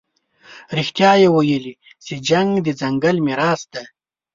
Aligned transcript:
رښتیا 0.77 1.11
یې 1.21 1.29
ویلي 1.35 1.73
چې 2.05 2.13
جنګ 2.29 2.49
د 2.65 2.67
ځنګل 2.81 3.15
میراث 3.25 3.61
دی. 3.73 3.85